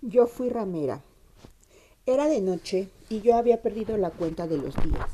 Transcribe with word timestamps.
Yo 0.00 0.28
fui 0.28 0.48
ramera. 0.48 1.02
Era 2.06 2.28
de 2.28 2.40
noche 2.40 2.88
y 3.08 3.20
yo 3.20 3.34
había 3.34 3.62
perdido 3.62 3.96
la 3.96 4.10
cuenta 4.10 4.46
de 4.46 4.56
los 4.56 4.76
días. 4.76 5.10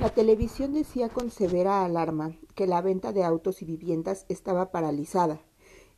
La 0.00 0.08
televisión 0.08 0.72
decía 0.72 1.10
con 1.10 1.30
severa 1.30 1.84
alarma 1.84 2.34
que 2.54 2.66
la 2.66 2.80
venta 2.80 3.12
de 3.12 3.22
autos 3.22 3.60
y 3.60 3.66
viviendas 3.66 4.24
estaba 4.30 4.72
paralizada 4.72 5.42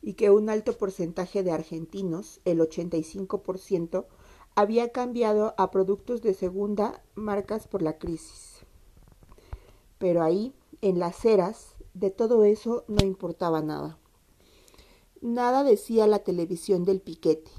y 0.01 0.15
que 0.15 0.29
un 0.29 0.49
alto 0.49 0.77
porcentaje 0.77 1.41
de 1.41 1.51
argentinos, 1.51 2.41
el 2.43 2.59
85%, 2.59 4.07
había 4.55 4.91
cambiado 4.91 5.55
a 5.57 5.71
productos 5.71 6.21
de 6.21 6.33
segunda 6.33 7.01
marcas 7.15 7.69
por 7.69 7.81
la 7.81 7.97
crisis. 7.97 8.57
Pero 9.99 10.21
ahí, 10.21 10.53
en 10.81 10.99
las 10.99 11.23
eras, 11.23 11.75
de 11.93 12.11
todo 12.11 12.43
eso 12.43 12.83
no 12.89 13.05
importaba 13.05 13.61
nada. 13.61 13.97
Nada 15.21 15.63
decía 15.63 16.07
la 16.07 16.19
televisión 16.19 16.83
del 16.83 16.99
piquete, 16.99 17.49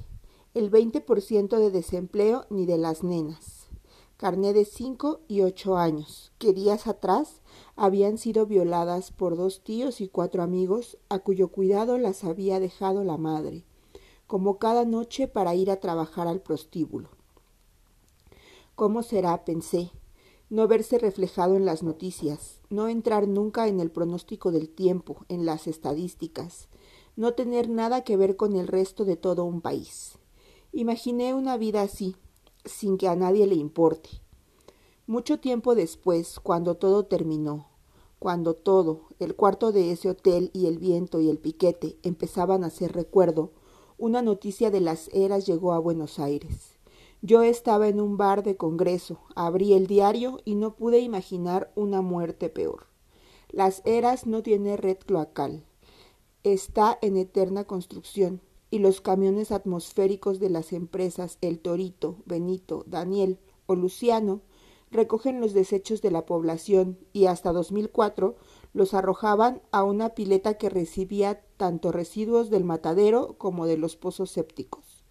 el 0.58 0.72
20% 0.72 1.56
de 1.56 1.70
desempleo 1.70 2.44
ni 2.50 2.66
de 2.66 2.78
las 2.78 3.04
nenas. 3.04 3.68
Carné 4.16 4.52
de 4.52 4.64
5 4.64 5.20
y 5.28 5.42
8 5.42 5.76
años, 5.76 6.32
que 6.38 6.52
días 6.52 6.88
atrás 6.88 7.42
habían 7.76 8.18
sido 8.18 8.44
violadas 8.44 9.12
por 9.12 9.36
dos 9.36 9.62
tíos 9.62 10.00
y 10.00 10.08
cuatro 10.08 10.42
amigos 10.42 10.98
a 11.08 11.20
cuyo 11.20 11.52
cuidado 11.52 11.96
las 11.96 12.24
había 12.24 12.58
dejado 12.58 13.04
la 13.04 13.16
madre, 13.16 13.62
como 14.26 14.58
cada 14.58 14.84
noche 14.84 15.28
para 15.28 15.54
ir 15.54 15.70
a 15.70 15.78
trabajar 15.78 16.26
al 16.26 16.40
prostíbulo. 16.40 17.10
¿Cómo 18.74 19.04
será? 19.04 19.44
pensé, 19.44 19.92
no 20.50 20.66
verse 20.66 20.98
reflejado 20.98 21.54
en 21.54 21.64
las 21.64 21.84
noticias, 21.84 22.58
no 22.68 22.88
entrar 22.88 23.28
nunca 23.28 23.68
en 23.68 23.78
el 23.78 23.92
pronóstico 23.92 24.50
del 24.50 24.68
tiempo, 24.68 25.24
en 25.28 25.46
las 25.46 25.68
estadísticas, 25.68 26.66
no 27.14 27.34
tener 27.34 27.70
nada 27.70 28.02
que 28.02 28.16
ver 28.16 28.34
con 28.34 28.56
el 28.56 28.66
resto 28.66 29.04
de 29.04 29.14
todo 29.14 29.44
un 29.44 29.60
país. 29.60 30.18
Imaginé 30.72 31.34
una 31.34 31.56
vida 31.56 31.82
así, 31.82 32.16
sin 32.64 32.98
que 32.98 33.08
a 33.08 33.16
nadie 33.16 33.46
le 33.46 33.54
importe. 33.54 34.10
Mucho 35.06 35.40
tiempo 35.40 35.74
después, 35.74 36.38
cuando 36.40 36.76
todo 36.76 37.06
terminó, 37.06 37.68
cuando 38.18 38.54
todo, 38.54 39.08
el 39.18 39.34
cuarto 39.34 39.72
de 39.72 39.92
ese 39.92 40.10
hotel 40.10 40.50
y 40.52 40.66
el 40.66 40.78
viento 40.78 41.20
y 41.20 41.30
el 41.30 41.38
piquete 41.38 41.98
empezaban 42.02 42.64
a 42.64 42.70
ser 42.70 42.92
recuerdo, 42.92 43.52
una 43.96 44.22
noticia 44.22 44.70
de 44.70 44.80
las 44.80 45.08
eras 45.14 45.46
llegó 45.46 45.72
a 45.72 45.78
Buenos 45.78 46.18
Aires. 46.18 46.78
Yo 47.22 47.42
estaba 47.42 47.88
en 47.88 48.00
un 48.00 48.16
bar 48.16 48.42
de 48.42 48.56
congreso, 48.56 49.20
abrí 49.34 49.72
el 49.72 49.86
diario 49.86 50.40
y 50.44 50.54
no 50.54 50.76
pude 50.76 51.00
imaginar 51.00 51.72
una 51.74 52.02
muerte 52.02 52.48
peor. 52.48 52.86
Las 53.50 53.82
eras 53.84 54.26
no 54.26 54.42
tiene 54.42 54.76
red 54.76 54.98
cloacal 54.98 55.64
está 56.52 56.98
en 57.02 57.16
eterna 57.16 57.64
construcción 57.64 58.40
y 58.70 58.78
los 58.78 59.00
camiones 59.00 59.52
atmosféricos 59.52 60.40
de 60.40 60.50
las 60.50 60.72
empresas 60.72 61.38
El 61.40 61.58
Torito, 61.58 62.16
Benito, 62.26 62.84
Daniel 62.86 63.38
o 63.66 63.74
Luciano 63.74 64.42
recogen 64.90 65.40
los 65.40 65.52
desechos 65.52 66.02
de 66.02 66.10
la 66.10 66.26
población 66.26 66.98
y 67.12 67.26
hasta 67.26 67.52
2004 67.52 68.36
los 68.72 68.94
arrojaban 68.94 69.62
a 69.70 69.84
una 69.84 70.10
pileta 70.10 70.54
que 70.54 70.70
recibía 70.70 71.42
tanto 71.56 71.92
residuos 71.92 72.50
del 72.50 72.64
matadero 72.64 73.36
como 73.38 73.66
de 73.66 73.76
los 73.76 73.96
pozos 73.96 74.30
sépticos. 74.30 75.04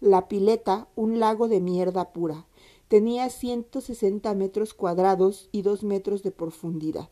La 0.00 0.28
pileta, 0.28 0.88
un 0.96 1.20
lago 1.20 1.48
de 1.48 1.60
mierda 1.60 2.12
pura, 2.12 2.46
tenía 2.88 3.30
160 3.30 4.34
metros 4.34 4.74
cuadrados 4.74 5.48
y 5.52 5.62
dos 5.62 5.82
metros 5.82 6.22
de 6.22 6.30
profundidad. 6.30 7.08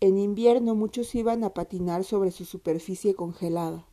En 0.00 0.18
invierno 0.18 0.76
muchos 0.76 1.14
iban 1.16 1.42
a 1.42 1.54
patinar 1.54 2.04
sobre 2.04 2.30
su 2.30 2.44
superficie 2.44 3.14
congelada. 3.14 3.87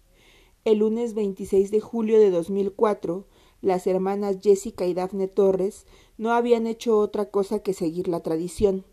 El 0.65 0.79
lunes 0.79 1.13
26 1.13 1.69
de 1.69 1.79
julio 1.79 2.19
de 2.19 2.31
2004, 2.31 3.27
las 3.61 3.85
hermanas 3.85 4.37
Jessica 4.41 4.87
y 4.87 4.95
Daphne 4.95 5.27
Torres 5.27 5.85
no 6.17 6.31
habían 6.31 6.65
hecho 6.65 6.97
otra 6.97 7.29
cosa 7.29 7.59
que 7.59 7.73
seguir 7.73 8.07
la 8.07 8.21
tradición, 8.21 8.83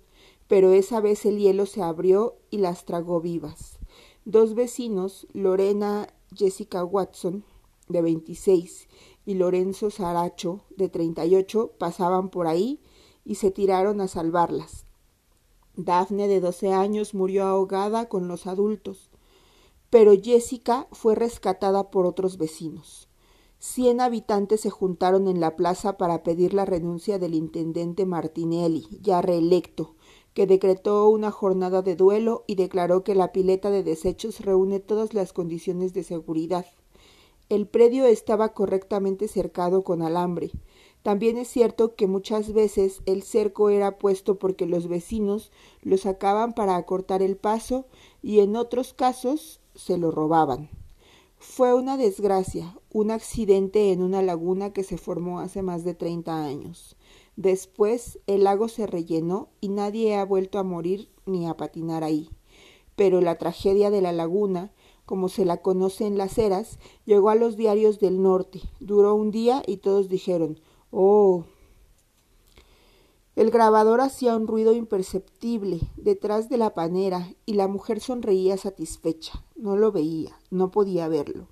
pero 0.49 0.73
esa 0.73 1.01
vez 1.01 1.25
el 1.25 1.39
hielo 1.39 1.65
se 1.65 1.81
abrió 1.81 2.37
y 2.51 2.59
las 2.59 2.85
tragó 2.85 3.23
vivas. 3.23 3.79
Dos 4.27 4.55
vecinos, 4.55 5.27
Lorena 5.33 6.09
Jessica 6.37 6.85
Watson, 6.85 7.43
de 7.89 8.03
26, 8.03 8.87
y 9.25 9.33
Lorenzo 9.33 9.89
Saracho, 9.89 10.61
de 10.77 10.91
38, 10.91 11.73
pasaban 11.79 12.29
por 12.29 12.49
ahí 12.49 12.81
y 13.25 13.37
se 13.37 13.51
tiraron 13.51 14.03
a 14.03 14.09
salvarlas. 14.09 14.85
Dafne, 15.75 16.29
de 16.29 16.41
doce 16.41 16.75
años, 16.75 17.15
murió 17.15 17.45
ahogada 17.45 18.11
con 18.11 18.29
los 18.29 18.47
adultos, 18.47 19.09
pero 19.93 20.15
Jessica 20.19 20.89
fue 20.91 21.15
rescatada 21.15 21.91
por 21.91 22.07
otros 22.07 22.39
vecinos. 22.39 23.11
Cien 23.59 24.01
habitantes 24.01 24.63
se 24.63 24.71
juntaron 24.71 25.29
en 25.29 25.39
la 25.39 25.55
plaza 25.55 25.99
para 25.99 26.23
pedir 26.23 26.55
la 26.55 26.65
renuncia 26.65 27.19
del 27.19 27.35
intendente 27.35 28.07
Martinelli, 28.07 28.87
ya 29.03 29.21
reelecto, 29.21 29.95
que 30.33 30.47
decretó 30.47 31.11
una 31.11 31.31
jornada 31.31 31.83
de 31.83 31.95
duelo 31.95 32.43
y 32.47 32.55
declaró 32.55 33.05
que 33.05 33.15
la 33.15 33.33
pileta 33.33 33.69
de 33.69 33.83
desechos 33.83 34.41
reúne 34.41 34.81
todas 34.81 35.13
las 35.13 35.35
condiciones 35.35 35.93
de 35.93 36.05
seguridad. 36.05 36.65
El 37.51 37.67
predio 37.67 38.07
estaba 38.07 38.55
correctamente 38.55 39.29
cercado 39.29 39.85
con 39.85 40.01
alambre, 40.01 40.53
también 41.03 41.37
es 41.37 41.49
cierto 41.49 41.97
que 41.97 42.07
muchas 42.07 42.53
veces 42.53 43.03
el 43.07 43.25
cerco 43.25 43.71
era 43.71 43.99
puesto 43.99 44.39
porque 44.39 44.67
los 44.67 44.87
vecinos 44.87 45.51
lo 45.83 45.97
sacaban 45.99 46.55
para 46.55 46.77
acortar 46.77 47.23
el 47.23 47.37
paso 47.37 47.87
y 48.23 48.39
en 48.39 48.55
otros 48.55 48.95
casos 48.95 49.61
se 49.75 49.99
lo 49.99 50.11
robaban. 50.11 50.71
Fue 51.39 51.75
una 51.75 51.97
desgracia, 51.97 52.79
un 52.93 53.11
accidente 53.11 53.91
en 53.91 54.03
una 54.03 54.23
laguna 54.23 54.73
que 54.73 54.85
se 54.85 54.97
formó 54.97 55.41
hace 55.41 55.63
más 55.63 55.85
de 55.85 55.95
treinta 55.95 56.45
años. 56.45 56.97
Después 57.37 58.21
el 58.27 58.45
lago 58.45 58.69
se 58.69 58.87
rellenó 58.87 59.49
y 59.61 59.69
nadie 59.69 60.15
ha 60.17 60.25
vuelto 60.25 60.59
a 60.59 60.63
morir 60.63 61.11
ni 61.27 61.47
a 61.47 61.57
patinar 61.57 62.05
ahí. 62.05 62.31
Pero 62.95 63.21
la 63.21 63.39
tragedia 63.39 63.91
de 63.91 64.03
la 64.03 64.13
laguna, 64.13 64.73
como 65.05 65.29
se 65.29 65.45
la 65.45 65.63
conoce 65.63 66.07
en 66.07 66.17
las 66.17 66.39
eras, 66.39 66.79
llegó 67.07 67.31
a 67.31 67.35
los 67.35 67.57
diarios 67.57 67.99
del 67.99 68.23
norte, 68.23 68.61
duró 68.81 69.15
un 69.15 69.31
día 69.31 69.63
y 69.67 69.79
todos 69.79 70.09
dijeron 70.09 70.61
Oh. 70.91 71.45
El 73.35 73.51
grabador 73.51 74.01
hacía 74.01 74.37
un 74.37 74.47
ruido 74.47 74.73
imperceptible 74.73 75.81
detrás 75.97 76.49
de 76.49 76.59
la 76.59 76.75
panera 76.75 77.35
y 77.47 77.55
la 77.55 77.69
mujer 77.69 78.01
sonreía 78.01 78.57
satisfecha. 78.57 79.45
No 79.57 79.77
lo 79.77 79.93
veía, 79.93 80.39
no 80.51 80.71
podía 80.71 81.09
verlo. 81.09 81.49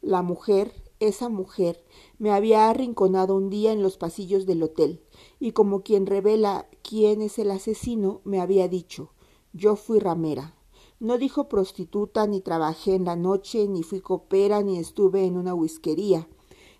La 0.00 0.22
mujer, 0.22 0.72
esa 0.98 1.28
mujer, 1.28 1.84
me 2.18 2.30
había 2.30 2.70
arrinconado 2.70 3.36
un 3.36 3.50
día 3.50 3.72
en 3.72 3.82
los 3.82 3.98
pasillos 3.98 4.46
del 4.46 4.62
hotel 4.62 5.02
y 5.38 5.52
como 5.52 5.82
quien 5.82 6.06
revela 6.06 6.66
quién 6.82 7.20
es 7.20 7.38
el 7.38 7.50
asesino, 7.50 8.20
me 8.24 8.40
había 8.40 8.68
dicho 8.68 9.10
yo 9.52 9.76
fui 9.76 9.98
ramera. 9.98 10.54
No 11.00 11.18
dijo 11.18 11.48
prostituta, 11.48 12.26
ni 12.26 12.40
trabajé 12.40 12.94
en 12.94 13.04
la 13.04 13.16
noche, 13.16 13.66
ni 13.66 13.82
fui 13.82 14.00
copera, 14.00 14.62
ni 14.62 14.78
estuve 14.78 15.24
en 15.24 15.36
una 15.36 15.54
whiskería 15.54 16.28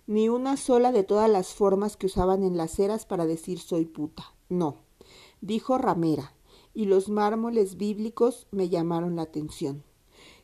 ni 0.07 0.29
una 0.29 0.57
sola 0.57 0.91
de 0.91 1.03
todas 1.03 1.29
las 1.29 1.53
formas 1.53 1.95
que 1.95 2.07
usaban 2.07 2.43
en 2.43 2.57
las 2.57 2.79
eras 2.79 3.05
para 3.05 3.25
decir 3.25 3.59
soy 3.59 3.85
puta. 3.85 4.33
No, 4.49 4.77
dijo 5.41 5.77
ramera, 5.77 6.33
y 6.73 6.85
los 6.85 7.09
mármoles 7.09 7.77
bíblicos 7.77 8.47
me 8.51 8.69
llamaron 8.69 9.15
la 9.15 9.23
atención. 9.23 9.83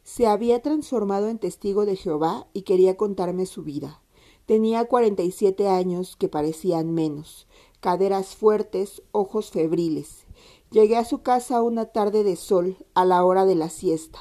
Se 0.04 0.28
había 0.28 0.62
transformado 0.62 1.28
en 1.28 1.40
testigo 1.40 1.86
de 1.86 1.96
Jehová 1.96 2.48
y 2.54 2.62
quería 2.62 2.96
contarme 2.96 3.46
su 3.46 3.64
vida. 3.64 4.02
Tenía 4.46 4.86
cuarenta 4.86 5.24
y 5.24 5.32
siete 5.32 5.68
años 5.68 6.16
que 6.16 6.30
parecían 6.30 6.94
menos, 6.94 7.48
caderas 7.82 8.36
fuertes, 8.36 9.04
ojos 9.12 9.52
febriles. 9.52 10.26
Llegué 10.72 10.96
a 10.96 11.04
su 11.04 11.22
casa 11.22 11.62
una 11.62 11.86
tarde 11.86 12.24
de 12.24 12.36
sol, 12.38 12.78
a 12.94 13.04
la 13.04 13.26
hora 13.26 13.46
de 13.46 13.56
la 13.56 13.70
siesta. 13.70 14.20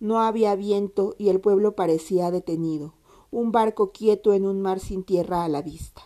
No 0.00 0.20
había 0.20 0.54
viento 0.54 1.14
y 1.18 1.28
el 1.28 1.40
pueblo 1.40 1.74
parecía 1.74 2.30
detenido 2.30 2.94
un 3.30 3.52
barco 3.52 3.92
quieto 3.92 4.32
en 4.32 4.46
un 4.46 4.60
mar 4.60 4.80
sin 4.80 5.04
tierra 5.04 5.44
a 5.44 5.48
la 5.48 5.62
vista. 5.62 6.02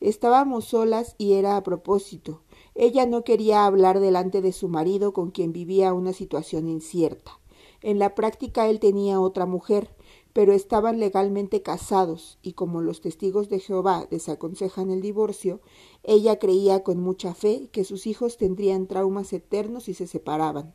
Estábamos 0.00 0.66
solas 0.66 1.14
y 1.18 1.34
era 1.34 1.56
a 1.56 1.62
propósito. 1.62 2.42
Ella 2.74 3.06
no 3.06 3.24
quería 3.24 3.66
hablar 3.66 4.00
delante 4.00 4.40
de 4.40 4.52
su 4.52 4.68
marido 4.68 5.12
con 5.12 5.30
quien 5.30 5.52
vivía 5.52 5.92
una 5.92 6.12
situación 6.12 6.68
incierta. 6.68 7.38
En 7.82 7.98
la 7.98 8.14
práctica 8.14 8.68
él 8.68 8.80
tenía 8.80 9.20
otra 9.20 9.44
mujer, 9.44 9.94
pero 10.32 10.52
estaban 10.52 10.98
legalmente 10.98 11.62
casados 11.62 12.38
y 12.42 12.52
como 12.52 12.80
los 12.80 13.00
testigos 13.00 13.48
de 13.48 13.60
Jehová 13.60 14.06
desaconsejan 14.10 14.90
el 14.90 15.02
divorcio, 15.02 15.60
ella 16.02 16.38
creía 16.38 16.82
con 16.82 17.00
mucha 17.00 17.34
fe 17.34 17.68
que 17.70 17.84
sus 17.84 18.06
hijos 18.06 18.38
tendrían 18.38 18.86
traumas 18.86 19.32
eternos 19.32 19.84
si 19.84 19.94
se 19.94 20.06
separaban. 20.06 20.74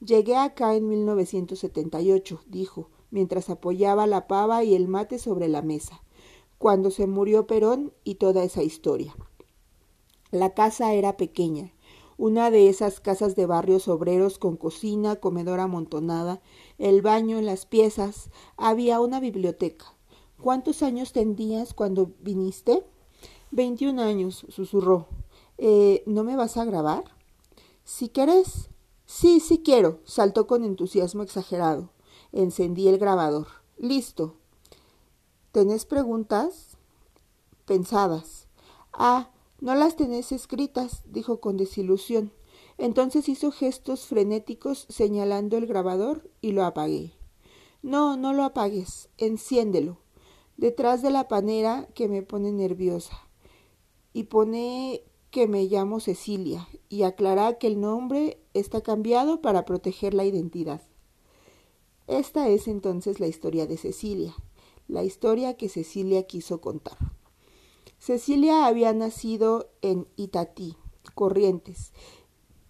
Llegué 0.00 0.36
acá 0.36 0.74
en 0.74 0.88
1978, 0.88 2.40
dijo, 2.46 2.90
mientras 3.10 3.50
apoyaba 3.50 4.06
la 4.06 4.26
pava 4.26 4.64
y 4.64 4.74
el 4.74 4.88
mate 4.88 5.18
sobre 5.18 5.48
la 5.48 5.62
mesa, 5.62 6.02
cuando 6.58 6.90
se 6.90 7.06
murió 7.06 7.46
Perón 7.46 7.92
y 8.04 8.16
toda 8.16 8.44
esa 8.44 8.62
historia. 8.62 9.14
La 10.30 10.54
casa 10.54 10.92
era 10.94 11.16
pequeña, 11.16 11.72
una 12.18 12.50
de 12.50 12.68
esas 12.68 13.00
casas 13.00 13.36
de 13.36 13.46
barrios 13.46 13.88
obreros 13.88 14.38
con 14.38 14.56
cocina, 14.56 15.16
comedor 15.16 15.60
amontonada, 15.60 16.40
el 16.78 17.02
baño, 17.02 17.40
las 17.42 17.66
piezas, 17.66 18.30
había 18.56 19.00
una 19.00 19.20
biblioteca. 19.20 19.94
¿Cuántos 20.40 20.82
años 20.82 21.12
tendrías 21.12 21.74
cuando 21.74 22.12
viniste? 22.20 22.84
Veintiún 23.50 24.00
años, 24.00 24.46
susurró. 24.48 25.06
Eh, 25.58 26.02
¿No 26.06 26.24
me 26.24 26.36
vas 26.36 26.56
a 26.56 26.64
grabar? 26.64 27.04
Si 27.84 28.08
querés. 28.08 28.70
Sí, 29.06 29.38
sí 29.38 29.62
quiero, 29.62 30.00
saltó 30.04 30.46
con 30.46 30.64
entusiasmo 30.64 31.22
exagerado. 31.22 31.90
Encendí 32.32 32.88
el 32.88 32.98
grabador. 32.98 33.46
Listo. 33.78 34.36
¿Tenés 35.52 35.86
preguntas? 35.86 36.76
Pensadas. 37.64 38.46
Ah, 38.92 39.30
no 39.60 39.74
las 39.74 39.96
tenés 39.96 40.32
escritas, 40.32 41.02
dijo 41.06 41.40
con 41.40 41.56
desilusión. 41.56 42.32
Entonces 42.78 43.28
hizo 43.28 43.50
gestos 43.50 44.06
frenéticos 44.06 44.86
señalando 44.88 45.56
el 45.56 45.66
grabador 45.66 46.30
y 46.40 46.52
lo 46.52 46.64
apagué. 46.64 47.12
No, 47.82 48.16
no 48.16 48.32
lo 48.32 48.44
apagues, 48.44 49.08
enciéndelo. 49.16 49.98
Detrás 50.56 51.02
de 51.02 51.10
la 51.10 51.28
panera 51.28 51.88
que 51.94 52.08
me 52.08 52.22
pone 52.22 52.52
nerviosa. 52.52 53.16
Y 54.12 54.24
pone 54.24 55.04
que 55.30 55.46
me 55.46 55.64
llamo 55.64 56.00
Cecilia 56.00 56.68
y 56.88 57.02
aclara 57.02 57.58
que 57.58 57.66
el 57.66 57.80
nombre 57.80 58.40
está 58.54 58.80
cambiado 58.80 59.40
para 59.40 59.64
proteger 59.64 60.14
la 60.14 60.24
identidad. 60.24 60.80
Esta 62.08 62.48
es 62.48 62.68
entonces 62.68 63.18
la 63.18 63.26
historia 63.26 63.66
de 63.66 63.76
Cecilia, 63.76 64.36
la 64.86 65.02
historia 65.02 65.56
que 65.56 65.68
Cecilia 65.68 66.22
quiso 66.22 66.60
contar. 66.60 66.96
Cecilia 67.98 68.66
había 68.66 68.92
nacido 68.92 69.70
en 69.82 70.06
Itatí, 70.14 70.76
Corrientes, 71.16 71.92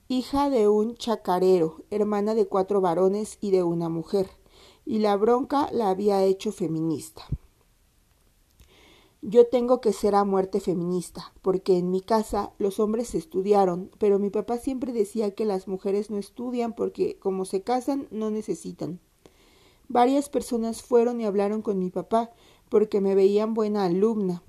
hija 0.08 0.48
de 0.48 0.68
un 0.68 0.94
chacarero, 0.94 1.84
hermana 1.90 2.34
de 2.34 2.46
cuatro 2.46 2.80
varones 2.80 3.36
y 3.42 3.50
de 3.50 3.62
una 3.62 3.90
mujer, 3.90 4.30
y 4.86 5.00
la 5.00 5.14
bronca 5.18 5.68
la 5.70 5.90
había 5.90 6.24
hecho 6.24 6.50
feminista. 6.50 7.22
Yo 9.20 9.48
tengo 9.48 9.82
que 9.82 9.92
ser 9.92 10.14
a 10.14 10.24
muerte 10.24 10.60
feminista, 10.60 11.34
porque 11.42 11.76
en 11.76 11.90
mi 11.90 12.00
casa 12.00 12.54
los 12.56 12.80
hombres 12.80 13.14
estudiaron, 13.14 13.90
pero 13.98 14.18
mi 14.18 14.30
papá 14.30 14.56
siempre 14.56 14.94
decía 14.94 15.34
que 15.34 15.44
las 15.44 15.68
mujeres 15.68 16.08
no 16.08 16.16
estudian 16.16 16.74
porque 16.74 17.18
como 17.18 17.44
se 17.44 17.62
casan 17.62 18.08
no 18.10 18.30
necesitan. 18.30 19.00
Varias 19.88 20.28
personas 20.28 20.82
fueron 20.82 21.20
y 21.20 21.24
hablaron 21.24 21.62
con 21.62 21.78
mi 21.78 21.90
papá 21.90 22.30
porque 22.68 23.00
me 23.00 23.14
veían 23.14 23.54
buena 23.54 23.84
alumna, 23.84 24.42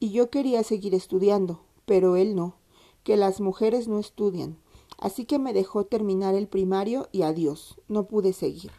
y 0.00 0.10
yo 0.10 0.30
quería 0.30 0.62
seguir 0.62 0.94
estudiando, 0.94 1.60
pero 1.84 2.16
él 2.16 2.34
no, 2.34 2.56
que 3.02 3.16
las 3.16 3.40
mujeres 3.40 3.88
no 3.88 3.98
estudian. 3.98 4.58
Así 4.98 5.24
que 5.24 5.38
me 5.38 5.52
dejó 5.52 5.84
terminar 5.84 6.34
el 6.34 6.48
primario 6.48 7.08
y 7.12 7.22
adiós, 7.22 7.80
no 7.88 8.06
pude 8.06 8.32
seguir. 8.32 8.72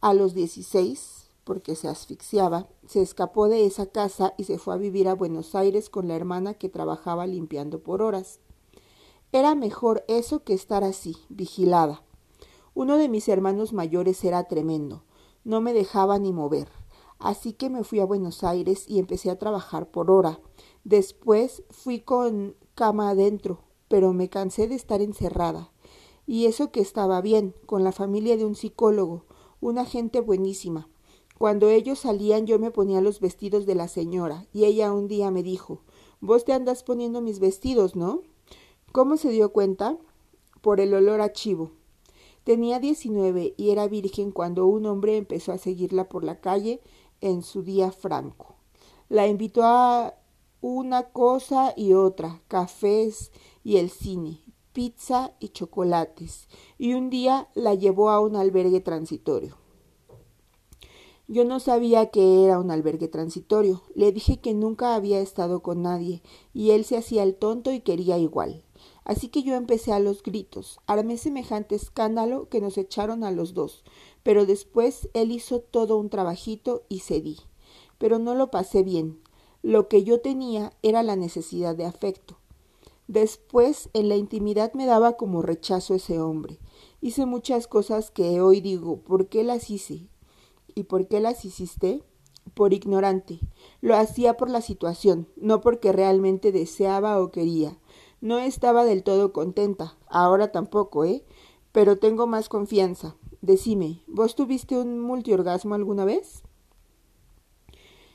A 0.00 0.14
los 0.14 0.34
dieciséis, 0.34 1.30
porque 1.44 1.76
se 1.76 1.88
asfixiaba, 1.88 2.68
se 2.86 3.02
escapó 3.02 3.48
de 3.48 3.66
esa 3.66 3.86
casa 3.86 4.34
y 4.36 4.44
se 4.44 4.58
fue 4.58 4.74
a 4.74 4.78
vivir 4.78 5.08
a 5.08 5.14
Buenos 5.14 5.54
Aires 5.54 5.90
con 5.90 6.08
la 6.08 6.16
hermana 6.16 6.54
que 6.54 6.68
trabajaba 6.68 7.26
limpiando 7.26 7.82
por 7.82 8.02
horas. 8.02 8.40
Era 9.32 9.54
mejor 9.54 10.04
eso 10.08 10.44
que 10.44 10.54
estar 10.54 10.84
así, 10.84 11.16
vigilada. 11.28 12.02
Uno 12.74 12.96
de 12.96 13.08
mis 13.08 13.28
hermanos 13.28 13.72
mayores 13.72 14.24
era 14.24 14.44
tremendo, 14.44 15.04
no 15.44 15.60
me 15.60 15.74
dejaba 15.74 16.18
ni 16.18 16.32
mover. 16.32 16.68
Así 17.18 17.52
que 17.52 17.70
me 17.70 17.84
fui 17.84 18.00
a 18.00 18.04
Buenos 18.04 18.42
Aires 18.42 18.84
y 18.88 18.98
empecé 18.98 19.30
a 19.30 19.38
trabajar 19.38 19.90
por 19.90 20.10
hora. 20.10 20.40
Después 20.82 21.62
fui 21.70 22.00
con 22.00 22.56
cama 22.74 23.10
adentro, 23.10 23.60
pero 23.88 24.12
me 24.12 24.28
cansé 24.28 24.66
de 24.68 24.74
estar 24.74 25.02
encerrada. 25.02 25.70
Y 26.26 26.46
eso 26.46 26.72
que 26.72 26.80
estaba 26.80 27.20
bien, 27.20 27.54
con 27.66 27.84
la 27.84 27.92
familia 27.92 28.36
de 28.36 28.44
un 28.44 28.54
psicólogo, 28.54 29.26
una 29.60 29.84
gente 29.84 30.20
buenísima. 30.20 30.88
Cuando 31.38 31.68
ellos 31.68 32.00
salían 32.00 32.46
yo 32.46 32.58
me 32.58 32.70
ponía 32.70 33.00
los 33.00 33.20
vestidos 33.20 33.66
de 33.66 33.74
la 33.74 33.88
señora, 33.88 34.46
y 34.52 34.64
ella 34.64 34.92
un 34.92 35.08
día 35.08 35.30
me 35.30 35.42
dijo 35.42 35.82
Vos 36.20 36.44
te 36.44 36.52
andas 36.52 36.84
poniendo 36.84 37.20
mis 37.20 37.38
vestidos, 37.38 37.96
¿no? 37.96 38.22
¿Cómo 38.92 39.16
se 39.16 39.30
dio 39.30 39.52
cuenta? 39.52 39.98
Por 40.60 40.80
el 40.80 40.94
olor 40.94 41.20
a 41.20 41.32
chivo. 41.32 41.72
Tenía 42.44 42.80
diecinueve 42.80 43.54
y 43.56 43.70
era 43.70 43.86
virgen 43.86 44.32
cuando 44.32 44.66
un 44.66 44.86
hombre 44.86 45.16
empezó 45.16 45.52
a 45.52 45.58
seguirla 45.58 46.08
por 46.08 46.24
la 46.24 46.40
calle 46.40 46.80
en 47.20 47.42
su 47.42 47.62
día 47.62 47.92
franco. 47.92 48.56
La 49.08 49.26
invitó 49.28 49.62
a 49.64 50.14
una 50.60 51.10
cosa 51.10 51.74
y 51.76 51.92
otra, 51.92 52.40
cafés 52.48 53.30
y 53.62 53.76
el 53.76 53.90
cine, 53.90 54.40
pizza 54.72 55.32
y 55.38 55.48
chocolates, 55.48 56.48
y 56.78 56.94
un 56.94 57.10
día 57.10 57.48
la 57.54 57.74
llevó 57.74 58.10
a 58.10 58.20
un 58.20 58.36
albergue 58.36 58.80
transitorio. 58.80 59.56
Yo 61.28 61.44
no 61.44 61.60
sabía 61.60 62.10
que 62.10 62.44
era 62.44 62.58
un 62.58 62.70
albergue 62.70 63.08
transitorio. 63.08 63.82
Le 63.94 64.12
dije 64.12 64.40
que 64.40 64.52
nunca 64.52 64.94
había 64.94 65.20
estado 65.20 65.62
con 65.62 65.82
nadie, 65.82 66.22
y 66.52 66.72
él 66.72 66.84
se 66.84 66.96
hacía 66.96 67.22
el 67.22 67.36
tonto 67.36 67.72
y 67.72 67.80
quería 67.80 68.18
igual. 68.18 68.64
Así 69.04 69.28
que 69.28 69.42
yo 69.42 69.54
empecé 69.54 69.92
a 69.92 69.98
los 69.98 70.22
gritos. 70.22 70.80
Armé 70.86 71.18
semejante 71.18 71.74
escándalo 71.74 72.48
que 72.48 72.60
nos 72.60 72.78
echaron 72.78 73.24
a 73.24 73.30
los 73.30 73.54
dos, 73.54 73.84
pero 74.22 74.46
después 74.46 75.08
él 75.14 75.32
hizo 75.32 75.60
todo 75.60 75.96
un 75.96 76.08
trabajito 76.08 76.82
y 76.88 77.00
cedí. 77.00 77.38
Pero 77.98 78.18
no 78.18 78.34
lo 78.34 78.50
pasé 78.50 78.82
bien. 78.82 79.20
Lo 79.62 79.88
que 79.88 80.04
yo 80.04 80.20
tenía 80.20 80.72
era 80.82 81.02
la 81.02 81.16
necesidad 81.16 81.76
de 81.76 81.84
afecto. 81.84 82.36
Después, 83.08 83.90
en 83.92 84.08
la 84.08 84.16
intimidad 84.16 84.72
me 84.74 84.86
daba 84.86 85.16
como 85.16 85.42
rechazo 85.42 85.94
ese 85.94 86.20
hombre. 86.20 86.58
Hice 87.00 87.26
muchas 87.26 87.66
cosas 87.66 88.10
que 88.10 88.40
hoy 88.40 88.60
digo, 88.60 89.00
¿por 89.00 89.28
qué 89.28 89.44
las 89.44 89.70
hice? 89.70 90.06
¿Y 90.74 90.84
por 90.84 91.08
qué 91.08 91.20
las 91.20 91.44
hiciste? 91.44 92.02
Por 92.54 92.72
ignorante. 92.72 93.40
Lo 93.80 93.96
hacía 93.96 94.36
por 94.36 94.50
la 94.50 94.60
situación, 94.60 95.28
no 95.36 95.60
porque 95.60 95.92
realmente 95.92 96.52
deseaba 96.52 97.20
o 97.20 97.30
quería. 97.30 97.76
No 98.22 98.38
estaba 98.38 98.84
del 98.84 99.02
todo 99.02 99.32
contenta, 99.32 99.98
ahora 100.06 100.52
tampoco, 100.52 101.04
¿eh? 101.04 101.24
Pero 101.72 101.98
tengo 101.98 102.28
más 102.28 102.48
confianza. 102.48 103.16
Decime, 103.40 104.04
¿vos 104.06 104.36
tuviste 104.36 104.78
un 104.78 105.00
multiorgasmo 105.00 105.74
alguna 105.74 106.04
vez? 106.04 106.44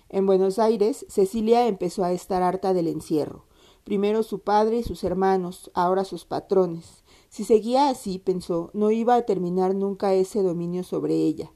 En 0.08 0.26
Buenos 0.26 0.60
Aires, 0.60 1.06
Cecilia 1.10 1.68
empezó 1.68 2.06
a 2.06 2.14
estar 2.14 2.42
harta 2.42 2.74
del 2.74 2.88
encierro. 2.88 3.44
Primero 3.84 4.24
su 4.24 4.40
padre 4.40 4.78
y 4.78 4.84
sus 4.84 5.04
hermanos, 5.04 5.72
ahora 5.74 6.06
sus 6.06 6.24
patrones. 6.24 7.04
Si 7.28 7.44
seguía 7.44 7.90
así, 7.90 8.18
pensó, 8.18 8.70
no 8.74 8.92
iba 8.92 9.16
a 9.16 9.24
terminar 9.24 9.76
nunca 9.76 10.14
ese 10.14 10.42
dominio 10.42 10.86
sobre 10.86 11.16
ella. 11.16 11.52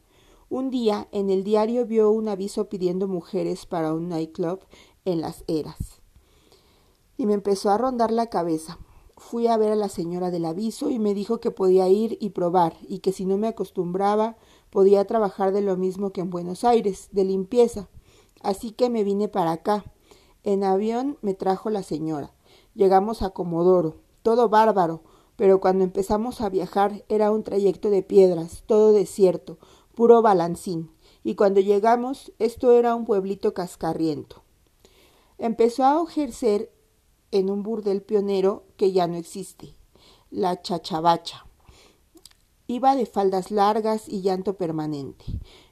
Un 0.50 0.72
día, 0.72 1.08
en 1.14 1.30
el 1.30 1.46
diario 1.46 1.86
vio 1.86 2.12
un 2.12 2.28
aviso 2.28 2.68
pidiendo 2.68 3.08
mujeres 3.08 3.66
para 3.66 3.94
un 3.94 4.10
nightclub 4.10 4.60
en 5.06 5.22
las 5.22 5.46
eras. 5.48 6.01
Y 7.22 7.28
me 7.28 7.36
empezó 7.36 7.70
a 7.70 7.78
rondar 7.78 8.10
la 8.10 8.32
cabeza 8.32 8.80
fui 9.22 9.48
a 9.48 9.56
ver 9.56 9.72
a 9.72 9.76
la 9.76 9.88
señora 9.88 10.32
del 10.32 10.46
aviso 10.46 10.90
y 10.90 10.98
me 10.98 11.14
dijo 11.14 11.40
que 11.40 11.52
podía 11.52 11.88
ir 11.88 12.18
y 12.20 12.32
probar 12.32 12.76
y 12.82 13.00
que 13.00 13.14
si 13.14 13.26
no 13.26 13.38
me 13.38 13.48
acostumbraba 13.48 14.36
podía 14.72 15.06
trabajar 15.06 15.54
de 15.54 15.62
lo 15.62 15.78
mismo 15.78 16.12
que 16.12 16.22
en 16.22 16.32
Buenos 16.32 16.64
Aires, 16.64 17.10
de 17.12 17.24
limpieza. 17.24 17.88
Así 18.42 18.72
que 18.72 18.90
me 18.90 19.04
vine 19.04 19.28
para 19.28 19.52
acá. 19.52 19.86
En 20.44 20.64
avión 20.64 21.18
me 21.22 21.36
trajo 21.36 21.70
la 21.70 21.84
señora. 21.84 22.34
Llegamos 22.74 23.22
a 23.22 23.30
Comodoro, 23.30 23.98
todo 24.24 24.50
bárbaro, 24.50 25.04
pero 25.36 25.62
cuando 25.62 25.84
empezamos 25.84 26.42
a 26.42 26.50
viajar 26.50 27.06
era 27.08 27.32
un 27.32 27.44
trayecto 27.44 27.90
de 27.92 28.02
piedras, 28.02 28.64
todo 28.66 28.92
desierto, 28.92 29.60
puro 29.94 30.22
balancín, 30.22 30.92
y 31.24 31.36
cuando 31.36 31.60
llegamos 31.60 32.32
esto 32.40 32.72
era 32.72 32.96
un 32.96 33.06
pueblito 33.06 33.54
cascarriento. 33.54 34.42
Empezó 35.38 35.84
a 35.84 36.04
ejercer 36.04 36.72
en 37.32 37.50
un 37.50 37.64
burdel 37.64 38.02
pionero 38.02 38.64
que 38.78 38.92
ya 38.92 39.08
no 39.08 39.16
existe, 39.16 39.76
la 40.30 40.62
chachavacha. 40.62 41.46
Iba 42.68 42.96
de 42.96 43.06
faldas 43.06 43.52
largas 43.52 44.08
y 44.08 44.22
llanto 44.22 44.56
permanente. 44.56 45.26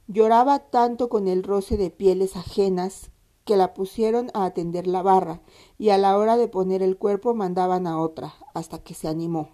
Lloraba 0.08 0.60
tanto 0.60 1.08
con 1.08 1.28
el 1.28 1.44
roce 1.44 1.78
de 1.78 1.92
pieles 1.92 2.36
ajenas 2.36 3.12
que 3.46 3.58
la 3.58 3.74
pusieron 3.74 4.30
a 4.34 4.46
atender 4.46 4.86
la 4.86 5.02
barra 5.02 5.42
y 5.78 5.90
a 5.90 5.98
la 5.98 6.18
hora 6.18 6.38
de 6.38 6.48
poner 6.48 6.84
el 6.84 6.98
cuerpo 6.98 7.34
mandaban 7.34 7.88
a 7.88 8.00
otra, 8.00 8.36
hasta 8.54 8.84
que 8.84 8.94
se 8.94 9.08
animó. 9.08 9.50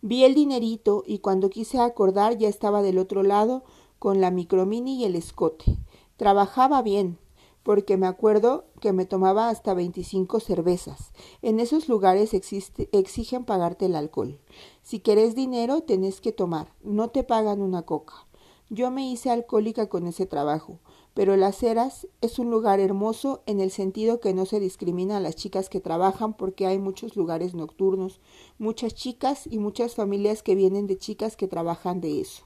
Vi 0.00 0.24
el 0.24 0.34
dinerito 0.34 1.02
y 1.06 1.18
cuando 1.18 1.50
quise 1.50 1.80
acordar 1.80 2.38
ya 2.38 2.48
estaba 2.48 2.82
del 2.82 2.98
otro 2.98 3.22
lado 3.22 3.64
con 3.98 4.20
la 4.20 4.30
micromini 4.30 5.00
y 5.00 5.04
el 5.04 5.16
escote. 5.16 5.76
Trabajaba 6.16 6.80
bien, 6.80 7.18
porque 7.62 7.96
me 7.96 8.06
acuerdo 8.06 8.64
que 8.80 8.92
me 8.92 9.04
tomaba 9.04 9.48
hasta 9.48 9.74
veinticinco 9.74 10.40
cervezas. 10.40 11.12
En 11.42 11.60
esos 11.60 11.88
lugares 11.88 12.32
exigen 12.34 13.44
pagarte 13.44 13.86
el 13.86 13.96
alcohol. 13.96 14.40
Si 14.82 15.00
querés 15.00 15.34
dinero, 15.34 15.82
tenés 15.82 16.20
que 16.20 16.32
tomar. 16.32 16.72
No 16.82 17.08
te 17.08 17.22
pagan 17.22 17.60
una 17.60 17.82
coca. 17.82 18.26
Yo 18.70 18.90
me 18.90 19.10
hice 19.10 19.30
alcohólica 19.30 19.88
con 19.88 20.06
ese 20.06 20.26
trabajo, 20.26 20.78
pero 21.12 21.36
Las 21.36 21.60
Heras 21.64 22.06
es 22.20 22.38
un 22.38 22.50
lugar 22.50 22.78
hermoso 22.78 23.42
en 23.46 23.58
el 23.58 23.72
sentido 23.72 24.20
que 24.20 24.32
no 24.32 24.46
se 24.46 24.60
discrimina 24.60 25.16
a 25.16 25.20
las 25.20 25.34
chicas 25.34 25.68
que 25.68 25.80
trabajan 25.80 26.34
porque 26.34 26.66
hay 26.66 26.78
muchos 26.78 27.16
lugares 27.16 27.52
nocturnos, 27.52 28.20
muchas 28.58 28.94
chicas 28.94 29.48
y 29.50 29.58
muchas 29.58 29.96
familias 29.96 30.44
que 30.44 30.54
vienen 30.54 30.86
de 30.86 30.96
chicas 30.98 31.36
que 31.36 31.48
trabajan 31.48 32.00
de 32.00 32.20
eso. 32.20 32.44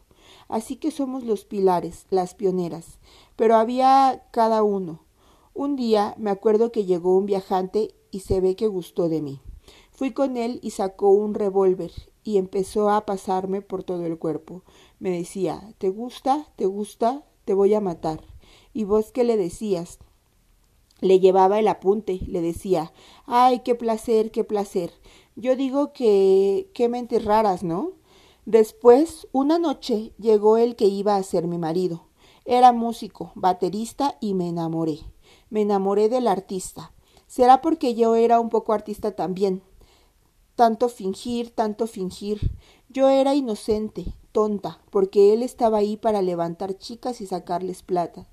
así 0.49 0.77
que 0.77 0.91
somos 0.91 1.25
los 1.25 1.45
pilares, 1.45 2.07
las 2.11 2.35
pioneras. 2.35 2.99
Pero 3.37 3.57
había 3.57 4.27
cada 4.31 4.63
uno. 4.63 5.04
Un 5.55 5.77
día 5.77 6.17
me 6.19 6.31
acuerdo 6.31 6.73
que 6.73 6.85
llegó 6.85 7.17
un 7.17 7.27
viajante 7.27 7.95
y 8.11 8.21
se 8.21 8.41
ve 8.41 8.57
que 8.57 8.67
gustó 8.67 9.09
de 9.09 9.23
mí. 9.23 9.41
Fui 9.93 10.11
con 10.11 10.37
él 10.37 10.59
y 10.63 10.71
sacó 10.71 11.11
un 11.11 11.33
revólver 11.33 11.93
y 12.25 12.39
empezó 12.39 12.91
a 12.91 13.07
pasarme 13.07 13.63
por 13.63 13.85
todo 13.85 14.05
el 14.05 14.19
cuerpo. 14.19 14.65
Me 14.99 15.11
decía, 15.11 15.73
¿te 15.79 15.91
gusta? 15.91 16.49
¿Te 16.57 16.67
gusta? 16.67 17.25
Te 17.45 17.55
voy 17.55 17.73
a 17.75 17.81
matar. 17.81 18.21
¿Y 18.73 18.83
vos 18.83 19.13
qué 19.13 19.23
le 19.23 19.37
decías? 19.37 20.01
Le 21.01 21.21
llevaba 21.21 21.61
el 21.61 21.69
apunte, 21.69 22.19
le 22.27 22.41
decía, 22.41 22.93
ay, 23.25 23.61
qué 23.61 23.77
placer, 23.77 24.33
qué 24.33 24.43
placer. 24.43 24.93
Yo 25.37 25.55
digo 25.55 25.93
que 25.93 26.69
qué 26.75 26.89
mentes 26.89 27.25
raras, 27.25 27.63
¿no? 27.63 27.93
Después, 28.45 29.29
una 29.31 29.61
noche, 29.61 30.13
llegó 30.19 30.57
el 30.57 30.75
que 30.75 30.87
iba 30.87 31.15
a 31.15 31.23
ser 31.23 31.47
mi 31.47 31.59
marido. 31.59 32.09
Era 32.45 32.73
músico, 32.73 33.31
baterista 33.37 34.19
y 34.21 34.35
me 34.35 34.49
enamoré. 34.49 35.14
Me 35.55 35.61
enamoré 35.61 36.09
del 36.09 36.27
artista. 36.27 36.91
Será 37.29 37.61
porque 37.63 37.95
yo 37.95 38.17
era 38.17 38.41
un 38.41 38.49
poco 38.49 38.73
artista 38.73 39.13
también. 39.13 39.63
Tanto 40.57 40.89
fingir, 40.89 41.51
tanto 41.51 41.87
fingir. 41.87 42.51
Yo 42.89 43.09
era 43.09 43.37
inocente, 43.37 44.05
tonta, 44.33 44.81
porque 44.91 45.33
él 45.33 45.45
estaba 45.45 45.79
ahí 45.79 45.97
para 45.97 46.23
levantar 46.23 46.77
chicas 46.77 47.21
y 47.21 47.29
sacarles 47.29 47.85
plata. 47.85 48.27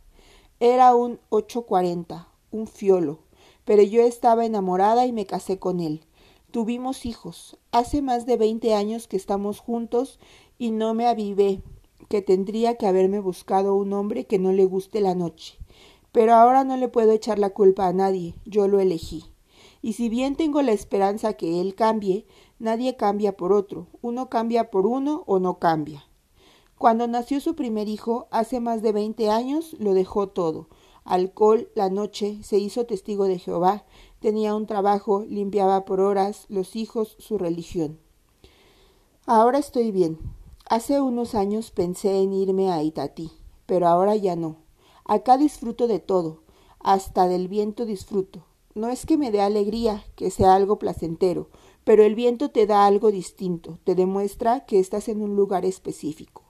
Era 0.60 0.96
un 0.96 1.20
840, 1.30 2.28
un 2.50 2.66
fiolo, 2.66 3.20
pero 3.66 3.84
yo 3.84 4.02
estaba 4.02 4.44
enamorada 4.44 5.06
y 5.06 5.12
me 5.12 5.28
casé 5.28 5.60
con 5.60 5.80
él. 5.80 6.04
Tuvimos 6.50 7.06
hijos. 7.06 7.56
Hace 7.72 8.02
más 8.02 8.26
de 8.26 8.38
veinte 8.38 8.74
años 8.74 9.08
que 9.08 9.18
estamos 9.18 9.60
juntos 9.60 10.18
y 10.58 10.72
no 10.72 10.96
me 10.96 11.06
avivé 11.06 11.62
que 12.10 12.24
tendría 12.24 12.78
que 12.78 12.88
haberme 12.88 13.20
buscado 13.20 13.76
un 13.76 13.94
hombre 13.94 14.26
que 14.26 14.40
no 14.40 14.52
le 14.54 14.66
guste 14.66 15.02
la 15.02 15.14
noche. 15.14 15.61
Pero 16.12 16.34
ahora 16.34 16.64
no 16.64 16.78
le 16.78 16.88
puedo 16.88 17.12
echar 17.12 17.40
la 17.40 17.52
culpa 17.52 17.88
a 17.88 17.94
nadie, 17.94 18.36
yo 18.46 18.68
lo 18.68 18.80
elegí. 18.80 19.26
Y 19.82 19.94
si 19.94 20.10
bien 20.10 20.36
tengo 20.36 20.62
la 20.62 20.74
esperanza 20.74 21.34
que 21.34 21.62
él 21.62 21.74
cambie, 21.76 22.28
nadie 22.60 22.96
cambia 22.96 23.36
por 23.36 23.54
otro, 23.54 23.88
uno 24.02 24.30
cambia 24.30 24.70
por 24.70 24.86
uno 24.86 25.24
o 25.26 25.40
no 25.40 25.58
cambia. 25.60 26.04
Cuando 26.78 27.08
nació 27.08 27.40
su 27.40 27.56
primer 27.56 27.88
hijo, 27.88 28.28
hace 28.32 28.60
más 28.60 28.82
de 28.82 28.92
veinte 28.92 29.30
años, 29.30 29.76
lo 29.80 29.94
dejó 29.94 30.30
todo. 30.30 30.68
Alcohol, 31.04 31.70
la 31.76 31.90
noche, 31.90 32.40
se 32.44 32.58
hizo 32.58 32.86
testigo 32.86 33.26
de 33.26 33.40
Jehová, 33.40 33.86
tenía 34.20 34.56
un 34.56 34.68
trabajo, 34.68 35.24
limpiaba 35.28 35.86
por 35.86 36.00
horas, 36.00 36.46
los 36.50 36.76
hijos, 36.76 37.16
su 37.20 37.38
religión. 37.38 38.00
Ahora 39.26 39.60
estoy 39.60 39.92
bien. 39.92 40.18
Hace 40.68 41.02
unos 41.02 41.36
años 41.36 41.72
pensé 41.72 42.22
en 42.22 42.34
irme 42.34 42.72
a 42.72 42.82
Itatí, 42.82 43.32
pero 43.66 43.88
ahora 43.88 44.16
ya 44.16 44.36
no. 44.36 44.61
Acá 45.14 45.36
disfruto 45.36 45.90
de 45.90 46.00
todo, 46.00 46.40
hasta 46.80 47.28
del 47.28 47.50
viento 47.50 47.86
disfruto. 47.86 48.46
No 48.76 48.88
es 48.88 49.06
que 49.06 49.18
me 49.18 49.30
dé 49.30 49.42
alegría, 49.42 50.06
que 50.16 50.32
sea 50.32 50.56
algo 50.56 50.80
placentero, 50.80 51.50
pero 51.84 52.06
el 52.06 52.16
viento 52.16 52.50
te 52.50 52.66
da 52.66 52.86
algo 52.86 53.12
distinto, 53.12 53.78
te 53.84 53.94
demuestra 53.94 54.66
que 54.66 54.80
estás 54.80 55.10
en 55.10 55.22
un 55.22 55.36
lugar 55.36 55.66
específico. 55.66 56.44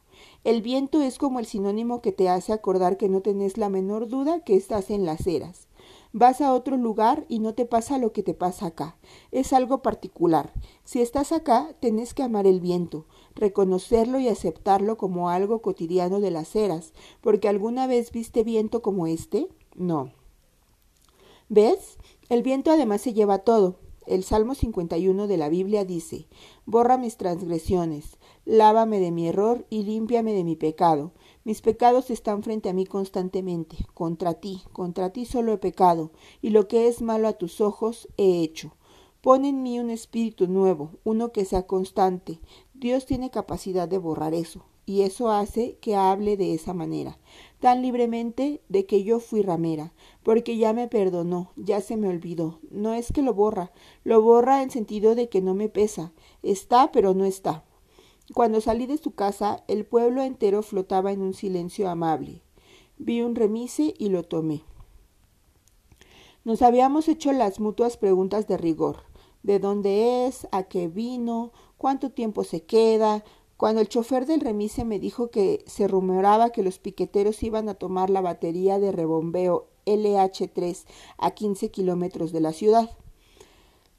El 0.43 0.61
viento 0.61 1.01
es 1.01 1.17
como 1.17 1.39
el 1.39 1.47
sinónimo 1.47 2.03
que 2.03 2.11
te 2.11 2.29
hace 2.29 2.53
acordar 2.53 2.97
que 2.97 3.09
no 3.09 3.21
tenés 3.21 3.57
la 3.57 3.69
menor 3.69 4.07
duda 4.07 4.43
que 4.43 4.55
estás 4.55 4.91
en 4.91 5.05
las 5.05 5.25
eras. 5.25 5.67
Vas 6.13 6.39
a 6.39 6.53
otro 6.53 6.77
lugar 6.77 7.25
y 7.29 7.39
no 7.39 7.55
te 7.55 7.65
pasa 7.65 7.97
lo 7.97 8.13
que 8.13 8.21
te 8.21 8.35
pasa 8.35 8.67
acá. 8.67 8.95
Es 9.31 9.53
algo 9.53 9.81
particular. 9.81 10.53
Si 10.83 11.01
estás 11.01 11.31
acá, 11.31 11.73
tenés 11.79 12.13
que 12.13 12.21
amar 12.21 12.45
el 12.45 12.59
viento, 12.59 13.07
reconocerlo 13.35 14.19
y 14.19 14.27
aceptarlo 14.27 14.97
como 14.97 15.29
algo 15.29 15.61
cotidiano 15.61 16.19
de 16.19 16.31
las 16.31 16.55
eras, 16.55 16.93
porque 17.21 17.47
alguna 17.47 17.87
vez 17.87 18.11
viste 18.11 18.43
viento 18.43 18.81
como 18.81 19.07
este? 19.07 19.47
No. 19.75 20.11
¿Ves? 21.49 21.97
El 22.29 22.43
viento 22.43 22.71
además 22.71 23.01
se 23.01 23.13
lleva 23.13 23.39
todo. 23.39 23.75
El 24.07 24.23
Salmo 24.23 24.55
51 24.55 25.27
de 25.27 25.37
la 25.37 25.47
Biblia 25.47 25.85
dice, 25.85 26.27
Borra 26.65 26.97
mis 26.97 27.17
transgresiones, 27.17 28.17
lávame 28.45 28.99
de 28.99 29.11
mi 29.11 29.27
error 29.27 29.65
y 29.69 29.83
límpiame 29.83 30.33
de 30.33 30.43
mi 30.43 30.55
pecado. 30.55 31.11
Mis 31.43 31.61
pecados 31.61 32.09
están 32.09 32.41
frente 32.41 32.69
a 32.69 32.73
mí 32.73 32.85
constantemente. 32.85 33.77
Contra 33.93 34.33
ti, 34.33 34.63
contra 34.73 35.11
ti 35.11 35.25
solo 35.25 35.53
he 35.53 35.57
pecado, 35.57 36.11
y 36.41 36.49
lo 36.49 36.67
que 36.67 36.87
es 36.87 37.01
malo 37.01 37.27
a 37.27 37.33
tus 37.33 37.61
ojos 37.61 38.07
he 38.17 38.41
hecho. 38.41 38.73
Pon 39.21 39.45
en 39.45 39.63
mí 39.63 39.79
un 39.79 39.89
espíritu 39.89 40.47
nuevo, 40.47 40.91
uno 41.03 41.31
que 41.31 41.45
sea 41.45 41.67
constante. 41.67 42.39
Dios 42.73 43.05
tiene 43.05 43.29
capacidad 43.29 43.87
de 43.87 43.97
borrar 43.97 44.33
eso, 44.33 44.65
y 44.85 45.01
eso 45.03 45.29
hace 45.29 45.77
que 45.79 45.95
hable 45.95 46.37
de 46.37 46.53
esa 46.53 46.73
manera 46.73 47.17
tan 47.61 47.83
libremente 47.83 48.61
de 48.69 48.87
que 48.87 49.03
yo 49.03 49.19
fui 49.19 49.43
ramera, 49.43 49.93
porque 50.23 50.57
ya 50.57 50.73
me 50.73 50.87
perdonó, 50.87 51.51
ya 51.55 51.79
se 51.79 51.95
me 51.95 52.09
olvidó. 52.09 52.59
No 52.71 52.95
es 52.95 53.13
que 53.13 53.21
lo 53.21 53.35
borra, 53.35 53.71
lo 54.03 54.21
borra 54.21 54.63
en 54.63 54.71
sentido 54.71 55.13
de 55.13 55.29
que 55.29 55.41
no 55.41 55.53
me 55.53 55.69
pesa. 55.69 56.11
Está, 56.41 56.91
pero 56.91 57.13
no 57.13 57.23
está. 57.23 57.63
Cuando 58.33 58.61
salí 58.61 58.87
de 58.87 58.97
su 58.97 59.11
casa, 59.11 59.63
el 59.67 59.85
pueblo 59.85 60.23
entero 60.23 60.63
flotaba 60.63 61.11
en 61.11 61.21
un 61.21 61.35
silencio 61.35 61.87
amable. 61.87 62.41
Vi 62.97 63.21
un 63.21 63.35
remise 63.35 63.93
y 63.97 64.09
lo 64.09 64.23
tomé. 64.23 64.63
Nos 66.43 66.63
habíamos 66.63 67.07
hecho 67.07 67.31
las 67.31 67.59
mutuas 67.59 67.95
preguntas 67.95 68.47
de 68.47 68.57
rigor. 68.57 69.10
¿De 69.43 69.59
dónde 69.59 70.27
es? 70.27 70.47
¿A 70.51 70.63
qué 70.63 70.87
vino? 70.87 71.51
¿Cuánto 71.77 72.11
tiempo 72.11 72.43
se 72.43 72.63
queda? 72.63 73.23
Cuando 73.57 73.81
el 73.81 73.89
chofer 73.89 74.25
del 74.25 74.41
remise 74.41 74.85
me 74.85 74.99
dijo 74.99 75.29
que 75.29 75.63
se 75.67 75.87
rumoraba 75.87 76.51
que 76.51 76.63
los 76.63 76.79
piqueteros 76.79 77.41
iban 77.43 77.69
a 77.69 77.75
tomar 77.75 78.09
la 78.09 78.21
batería 78.21 78.79
de 78.79 78.91
rebombeo 78.91 79.67
LH3 79.85 80.85
a 81.17 81.31
15 81.31 81.69
kilómetros 81.69 82.31
de 82.31 82.39
la 82.39 82.53
ciudad. 82.53 82.89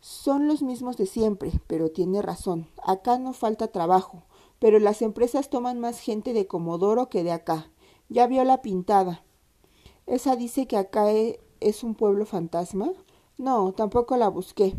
Son 0.01 0.49
los 0.49 0.63
mismos 0.63 0.97
de 0.97 1.07
siempre, 1.07 1.53
pero 1.69 1.91
tiene 1.91 2.23
razón. 2.23 2.67
Acá 2.85 3.19
no 3.19 3.33
falta 3.33 3.69
trabajo, 3.69 4.25
pero 4.59 4.81
las 4.81 5.01
empresas 5.01 5.49
toman 5.49 5.79
más 5.79 6.01
gente 6.01 6.33
de 6.33 6.47
Comodoro 6.47 7.09
que 7.09 7.23
de 7.23 7.33
acá. 7.33 7.71
Ya 8.09 8.27
vio 8.27 8.43
la 8.45 8.63
pintada. 8.63 9.23
¿Esa 10.07 10.35
dice 10.35 10.67
que 10.67 10.77
acá 10.77 11.13
e, 11.13 11.41
es 11.61 11.85
un 11.85 11.95
pueblo 11.95 12.27
fantasma? 12.27 12.91
No, 13.39 13.73
tampoco 13.73 14.17
la 14.17 14.29
busqué. 14.29 14.75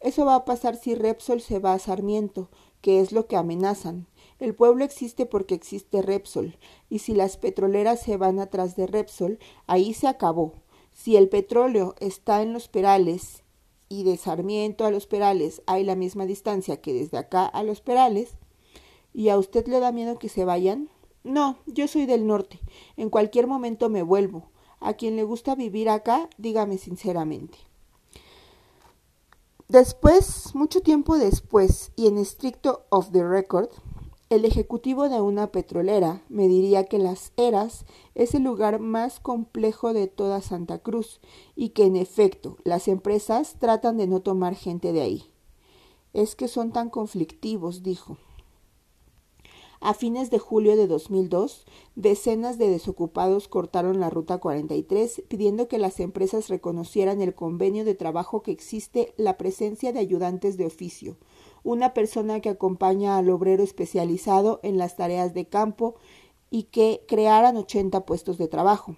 Eso 0.00 0.24
va 0.24 0.34
a 0.34 0.44
pasar 0.44 0.76
si 0.76 0.94
Repsol 0.94 1.40
se 1.40 1.58
va 1.58 1.72
a 1.72 1.78
Sarmiento, 1.78 2.48
que 2.80 3.00
es 3.00 3.12
lo 3.12 3.26
que 3.26 3.36
amenazan. 3.36 4.06
El 4.38 4.54
pueblo 4.54 4.84
existe 4.84 5.24
porque 5.26 5.54
existe 5.54 6.02
Repsol, 6.02 6.58
y 6.90 6.98
si 6.98 7.14
las 7.14 7.36
petroleras 7.36 8.00
se 8.00 8.16
van 8.16 8.38
atrás 8.38 8.76
de 8.76 8.86
Repsol, 8.86 9.38
ahí 9.66 9.94
se 9.94 10.08
acabó. 10.08 10.52
Si 10.92 11.16
el 11.16 11.28
petróleo 11.28 11.94
está 12.00 12.42
en 12.42 12.52
los 12.52 12.68
perales 12.68 13.42
y 13.88 14.04
de 14.04 14.16
Sarmiento 14.16 14.84
a 14.84 14.90
los 14.90 15.06
perales 15.06 15.62
hay 15.66 15.84
la 15.84 15.94
misma 15.94 16.26
distancia 16.26 16.80
que 16.80 16.92
desde 16.92 17.18
acá 17.18 17.46
a 17.46 17.62
los 17.62 17.80
perales, 17.80 18.36
¿y 19.12 19.28
a 19.30 19.38
usted 19.38 19.66
le 19.66 19.80
da 19.80 19.92
miedo 19.92 20.18
que 20.18 20.28
se 20.28 20.44
vayan? 20.44 20.90
No, 21.24 21.58
yo 21.66 21.88
soy 21.88 22.06
del 22.06 22.26
norte. 22.26 22.60
En 22.96 23.10
cualquier 23.10 23.46
momento 23.46 23.88
me 23.88 24.02
vuelvo. 24.02 24.50
A 24.80 24.94
quien 24.94 25.16
le 25.16 25.24
gusta 25.24 25.54
vivir 25.54 25.88
acá, 25.88 26.28
dígame 26.38 26.78
sinceramente. 26.78 27.58
Después, 29.68 30.54
mucho 30.54 30.80
tiempo 30.80 31.18
después, 31.18 31.90
y 31.96 32.06
en 32.06 32.18
estricto 32.18 32.86
off 32.88 33.10
the 33.10 33.24
record, 33.24 33.68
el 34.30 34.44
ejecutivo 34.44 35.08
de 35.08 35.20
una 35.20 35.48
petrolera 35.50 36.22
me 36.28 36.46
diría 36.46 36.84
que 36.84 37.00
Las 37.00 37.32
Heras 37.36 37.84
es 38.14 38.34
el 38.36 38.44
lugar 38.44 38.78
más 38.78 39.18
complejo 39.18 39.92
de 39.92 40.06
toda 40.06 40.40
Santa 40.40 40.78
Cruz 40.78 41.20
y 41.56 41.70
que 41.70 41.84
en 41.84 41.96
efecto 41.96 42.58
las 42.62 42.86
empresas 42.86 43.56
tratan 43.58 43.96
de 43.96 44.06
no 44.06 44.20
tomar 44.20 44.54
gente 44.54 44.92
de 44.92 45.00
ahí. 45.00 45.32
Es 46.12 46.36
que 46.36 46.46
son 46.46 46.70
tan 46.70 46.88
conflictivos, 46.88 47.82
dijo. 47.82 48.18
A 49.80 49.92
fines 49.94 50.30
de 50.30 50.38
julio 50.38 50.76
de 50.76 50.86
2002, 50.86 51.66
decenas 51.94 52.58
de 52.58 52.70
desocupados 52.70 53.46
cortaron 53.46 54.00
la 54.00 54.10
Ruta 54.10 54.38
43 54.38 55.24
pidiendo 55.28 55.68
que 55.68 55.78
las 55.78 56.00
empresas 56.00 56.48
reconocieran 56.48 57.20
el 57.20 57.34
convenio 57.34 57.84
de 57.84 57.94
trabajo 57.94 58.42
que 58.42 58.52
existe 58.52 59.12
la 59.16 59.36
presencia 59.36 59.92
de 59.92 60.00
ayudantes 60.00 60.56
de 60.56 60.66
oficio, 60.66 61.18
una 61.62 61.92
persona 61.92 62.40
que 62.40 62.48
acompaña 62.48 63.18
al 63.18 63.28
obrero 63.28 63.62
especializado 63.62 64.60
en 64.62 64.78
las 64.78 64.96
tareas 64.96 65.34
de 65.34 65.46
campo 65.46 65.96
y 66.50 66.64
que 66.64 67.04
crearan 67.06 67.56
80 67.56 68.06
puestos 68.06 68.38
de 68.38 68.48
trabajo. 68.48 68.96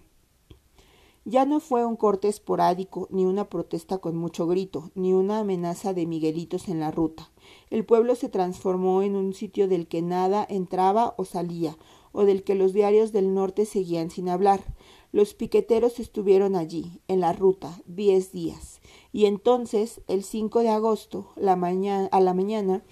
Ya 1.31 1.45
no 1.45 1.61
fue 1.61 1.85
un 1.85 1.97
corte 1.97 2.29
esporádico, 2.29 3.07
ni 3.11 3.27
una 3.27 3.51
protesta 3.51 3.99
con 3.99 4.17
mucho 4.17 4.47
grito, 4.47 4.91
ni 4.95 5.13
una 5.13 5.41
amenaza 5.41 5.93
de 5.93 6.07
miguelitos 6.07 6.69
en 6.69 6.81
la 6.81 6.91
ruta. 6.91 7.31
El 7.69 7.85
pueblo 7.85 8.15
se 8.15 8.31
transformó 8.31 9.03
en 9.03 9.15
un 9.15 9.35
sitio 9.35 9.69
del 9.69 9.89
que 9.89 10.01
nada 10.01 10.47
entraba 10.49 11.13
o 11.19 11.27
salía, 11.27 11.77
o 12.13 12.25
del 12.25 12.45
que 12.45 12.55
los 12.55 12.73
diarios 12.73 13.13
del 13.13 13.35
norte 13.35 13.67
seguían 13.67 14.09
sin 14.09 14.31
hablar. 14.31 14.63
Los 15.13 15.35
piqueteros 15.35 16.01
estuvieron 16.01 16.57
allí, 16.57 17.03
en 17.09 17.21
la 17.21 17.35
ruta, 17.35 17.79
diez 17.85 18.33
días. 18.33 18.81
Y 19.13 19.27
entonces, 19.27 20.01
el 20.09 20.25
5 20.25 20.61
de 20.61 20.71
agosto, 20.71 21.29
la 21.37 21.53
a 21.53 22.21
la 22.21 22.33
mañana, 22.33 22.83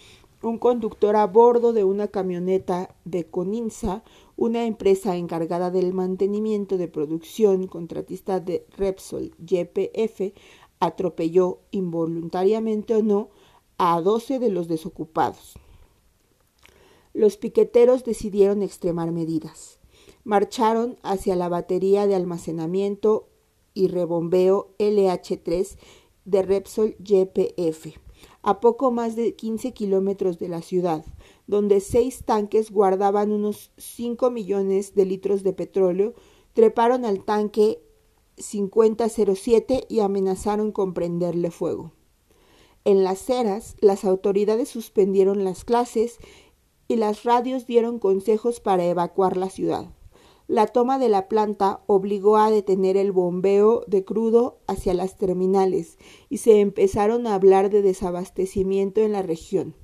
un 0.47 0.59
conductor 0.59 1.17
a 1.17 1.27
bordo 1.27 1.73
de 1.73 1.85
una 1.85 2.09
camioneta 2.09 2.95
de 3.05 3.27
Coninsa, 3.27 4.05
una 4.37 4.65
empresa 4.65 5.17
encargada 5.17 5.71
del 5.71 5.93
mantenimiento 5.93 6.79
de 6.79 6.89
producción 6.89 7.67
contratista 7.67 8.41
de 8.41 8.67
Repsol 8.77 9.35
YPF, 9.39 10.35
atropelló 10.81 11.61
involuntariamente 11.71 12.95
o 12.95 13.03
no 13.03 13.31
a 13.79 14.01
12 14.01 14.39
de 14.39 14.51
los 14.51 14.69
desocupados. 14.69 15.55
Los 17.13 17.37
piqueteros 17.37 18.05
decidieron 18.05 18.63
extremar 18.63 19.11
medidas. 19.11 19.79
Marcharon 20.25 20.99
hacia 21.03 21.35
la 21.37 21.49
batería 21.49 22.07
de 22.07 22.15
almacenamiento 22.15 23.29
y 23.73 23.89
rebombeo 23.89 24.75
LH3 24.79 25.77
de 26.25 26.43
Repsol 26.43 26.97
YPF, 26.99 27.99
a 28.43 28.61
poco 28.61 28.91
más 28.91 29.17
de 29.17 29.35
15 29.35 29.73
kilómetros 29.73 30.39
de 30.39 30.49
la 30.49 30.63
ciudad, 30.63 31.05
donde 31.47 31.81
seis 31.81 32.25
tanques 32.25 32.71
guardaban 32.71 33.33
unos 33.33 33.73
5 33.77 34.31
millones 34.31 34.95
de 34.95 35.05
litros 35.05 35.43
de 35.43 35.53
petróleo, 35.53 36.15
treparon 36.53 37.05
al 37.05 37.25
tanque 37.25 37.81
5007 38.39 39.87
y 39.89 40.01
amenazaron 40.01 40.73
con 40.73 40.95
prenderle 40.95 41.51
fuego. 41.51 41.93
En 42.85 43.03
las 43.03 43.29
eras, 43.29 43.77
las 43.81 44.05
autoridades 44.05 44.69
suspendieron 44.69 45.45
las 45.45 45.65
clases 45.65 46.19
y 46.89 46.97
las 46.97 47.25
radios 47.25 47.67
dieron 47.67 47.99
consejos 47.99 48.61
para 48.61 48.85
evacuar 48.85 49.37
la 49.37 49.51
ciudad. 49.51 49.91
La 50.49 50.69
toma 50.69 51.01
de 51.01 51.09
la 51.09 51.27
planta 51.27 51.81
obligó 51.87 52.37
a 52.37 52.53
detener 52.53 52.97
el 52.97 53.11
bombeo 53.11 53.83
de 53.89 54.05
crudo 54.05 54.59
hacia 54.69 54.95
las 54.95 55.17
terminales 55.17 55.99
y 56.29 56.37
se 56.39 56.61
empezaron 56.61 57.27
a 57.27 57.35
hablar 57.35 57.69
de 57.69 57.83
desabastecimiento 57.83 59.01
en 59.01 59.11
la 59.11 59.23
región, 59.23 59.75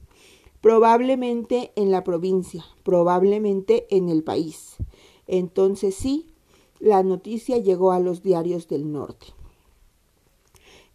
probablemente 0.61 1.73
en 1.75 1.91
la 1.91 2.05
provincia, 2.05 2.65
probablemente 2.85 3.89
en 3.91 4.09
el 4.09 4.23
país. 4.23 4.77
Entonces 5.27 5.97
sí, 5.97 6.29
la 6.79 7.03
noticia 7.03 7.59
llegó 7.59 7.91
a 7.91 7.99
los 7.99 8.23
diarios 8.23 8.69
del 8.69 8.93
norte. 8.93 9.27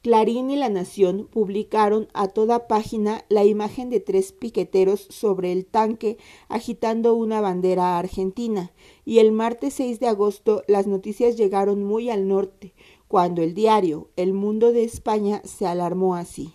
Clarín 0.08 0.50
y 0.50 0.56
La 0.56 0.70
Nación 0.70 1.28
publicaron 1.30 2.08
a 2.14 2.30
toda 2.30 2.70
página 2.70 3.26
la 3.28 3.44
imagen 3.44 3.90
de 3.90 4.00
tres 4.00 4.32
piqueteros 4.32 5.06
sobre 5.10 5.52
el 5.52 5.66
tanque 5.66 6.18
agitando 6.48 7.14
una 7.14 7.42
bandera 7.42 8.00
argentina, 8.00 8.72
y 9.04 9.20
el 9.20 9.34
martes 9.34 9.74
6 9.74 10.00
de 10.00 10.08
agosto 10.08 10.64
las 10.66 10.88
noticias 10.88 11.36
llegaron 11.36 11.84
muy 11.84 12.10
al 12.10 12.30
norte, 12.30 12.74
cuando 13.10 13.42
el 13.42 13.54
diario 13.54 14.08
El 14.16 14.32
Mundo 14.32 14.72
de 14.72 14.86
España 14.86 15.42
se 15.44 15.68
alarmó 15.68 16.16
así. 16.16 16.54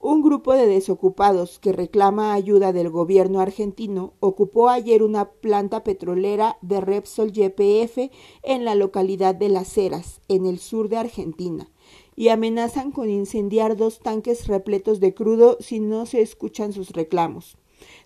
Un 0.00 0.20
grupo 0.20 0.54
de 0.54 0.66
desocupados 0.66 1.60
que 1.60 1.72
reclama 1.72 2.32
ayuda 2.32 2.72
del 2.72 2.90
gobierno 2.90 3.38
argentino 3.40 4.14
ocupó 4.18 4.68
ayer 4.68 5.04
una 5.04 5.30
planta 5.30 5.84
petrolera 5.84 6.58
de 6.60 6.80
Repsol 6.80 7.30
YPF 7.30 8.10
en 8.42 8.64
la 8.64 8.74
localidad 8.74 9.36
de 9.36 9.48
Las 9.48 9.78
Heras, 9.78 10.22
en 10.26 10.44
el 10.44 10.58
sur 10.58 10.88
de 10.88 10.96
Argentina 10.96 11.70
y 12.16 12.28
amenazan 12.28 12.92
con 12.92 13.10
incendiar 13.10 13.76
dos 13.76 14.00
tanques 14.00 14.46
repletos 14.46 15.00
de 15.00 15.14
crudo 15.14 15.56
si 15.60 15.80
no 15.80 16.06
se 16.06 16.20
escuchan 16.20 16.72
sus 16.72 16.90
reclamos. 16.90 17.56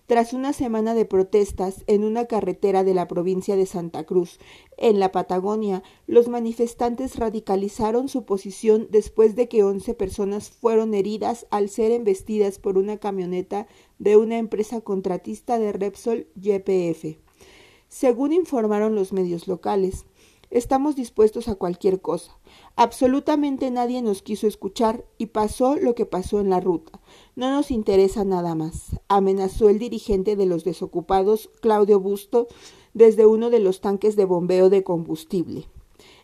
Tras 0.07 0.33
una 0.33 0.53
semana 0.53 0.93
de 0.93 1.05
protestas 1.05 1.83
en 1.87 2.03
una 2.03 2.25
carretera 2.25 2.83
de 2.83 2.93
la 2.93 3.07
provincia 3.07 3.55
de 3.55 3.65
Santa 3.65 4.03
Cruz, 4.03 4.39
en 4.77 4.99
la 4.99 5.11
Patagonia, 5.11 5.81
los 6.05 6.27
manifestantes 6.27 7.15
radicalizaron 7.15 8.07
su 8.07 8.23
posición 8.23 8.87
después 8.91 9.35
de 9.35 9.47
que 9.47 9.63
once 9.63 9.95
personas 9.95 10.51
fueron 10.51 10.93
heridas 10.93 11.47
al 11.49 11.69
ser 11.69 11.91
embestidas 11.91 12.59
por 12.59 12.77
una 12.77 12.97
camioneta 12.97 13.67
de 13.97 14.15
una 14.15 14.37
empresa 14.37 14.81
contratista 14.81 15.57
de 15.57 15.73
Repsol 15.73 16.27
YPF. 16.35 17.17
Según 17.87 18.31
informaron 18.31 18.93
los 18.93 19.11
medios 19.11 19.47
locales, 19.47 20.05
estamos 20.51 20.95
dispuestos 20.95 21.47
a 21.47 21.55
cualquier 21.55 21.99
cosa, 22.01 22.37
Absolutamente 22.77 23.71
nadie 23.71 24.01
nos 24.01 24.21
quiso 24.21 24.47
escuchar 24.47 25.05
y 25.17 25.27
pasó 25.27 25.77
lo 25.77 25.95
que 25.95 26.05
pasó 26.05 26.41
en 26.41 26.49
la 26.49 26.59
ruta. 26.59 26.99
No 27.35 27.49
nos 27.49 27.71
interesa 27.71 28.25
nada 28.25 28.53
más, 28.53 28.99
amenazó 29.07 29.69
el 29.69 29.79
dirigente 29.79 30.35
de 30.35 30.45
los 30.45 30.65
desocupados, 30.65 31.49
Claudio 31.61 32.01
Busto, 32.01 32.47
desde 32.93 33.25
uno 33.25 33.49
de 33.49 33.59
los 33.59 33.79
tanques 33.79 34.17
de 34.17 34.25
bombeo 34.25 34.69
de 34.69 34.83
combustible. 34.83 35.67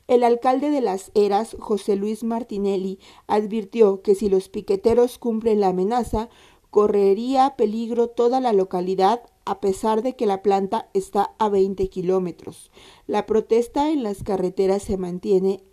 El 0.07 0.23
alcalde 0.23 0.71
de 0.71 0.81
las 0.81 1.11
Eras, 1.13 1.55
José 1.57 1.95
Luis 1.95 2.25
Martinelli, 2.25 2.99
advirtió 3.27 4.01
que 4.01 4.13
si 4.13 4.27
los 4.27 4.49
piqueteros 4.49 5.17
cumplen 5.19 5.61
la 5.61 5.69
amenaza, 5.69 6.27
correría 6.69 7.55
peligro 7.57 8.09
toda 8.09 8.41
la 8.41 8.51
localidad 8.51 9.21
a 9.45 9.59
pesar 9.59 10.03
de 10.03 10.15
que 10.15 10.25
la 10.25 10.41
planta 10.41 10.89
está 10.93 11.33
a 11.37 11.49
20 11.49 11.89
kilómetros. 11.89 12.71
La 13.07 13.25
protesta 13.25 13.89
en 13.89 14.03
las 14.03 14.23
carreteras 14.23 14.83
se 14.83 14.97
mantiene 14.97 15.63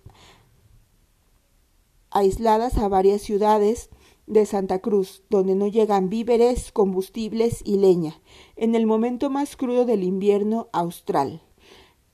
aisladas 2.10 2.78
a 2.78 2.88
varias 2.88 3.22
ciudades 3.22 3.90
de 4.26 4.46
Santa 4.46 4.78
Cruz, 4.80 5.22
donde 5.30 5.54
no 5.54 5.66
llegan 5.66 6.08
víveres, 6.08 6.70
combustibles 6.72 7.62
y 7.64 7.78
leña, 7.78 8.20
en 8.56 8.74
el 8.74 8.86
momento 8.86 9.30
más 9.30 9.56
crudo 9.56 9.84
del 9.84 10.02
invierno 10.02 10.68
austral. 10.72 11.42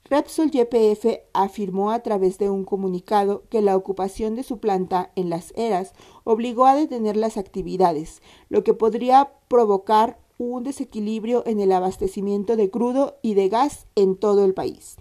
Repsol 0.04 0.50
YPF 0.50 1.22
afirmó 1.32 1.90
a 1.90 2.00
través 2.00 2.36
de 2.38 2.50
un 2.50 2.64
comunicado 2.64 3.44
que 3.48 3.62
la 3.62 3.74
ocupación 3.74 4.34
de 4.34 4.42
su 4.42 4.58
planta 4.58 5.10
en 5.16 5.30
las 5.30 5.52
eras 5.56 5.94
obligó 6.24 6.66
a 6.66 6.76
detener 6.76 7.16
las 7.16 7.38
actividades, 7.38 8.20
lo 8.50 8.62
que 8.64 8.74
podría 8.74 9.32
provocar 9.48 10.18
un 10.36 10.62
desequilibrio 10.62 11.42
en 11.46 11.58
el 11.58 11.72
abastecimiento 11.72 12.56
de 12.56 12.70
crudo 12.70 13.16
y 13.22 13.34
de 13.34 13.48
gas 13.48 13.86
en 13.94 14.16
todo 14.16 14.44
el 14.44 14.52
país. 14.52 14.96